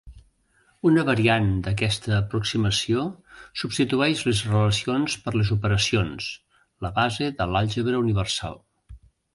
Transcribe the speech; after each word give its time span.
Una 0.91 1.01
variant 1.09 1.51
d'aquesta 1.67 2.13
aproximació 2.19 3.03
substitueix 3.65 4.25
les 4.31 4.43
relacions 4.49 5.21
per 5.27 5.35
les 5.37 5.53
operacions, 5.59 6.33
la 6.87 6.95
base 7.01 7.31
de 7.43 7.51
l'àlgebra 7.55 8.03
universal. 8.09 8.63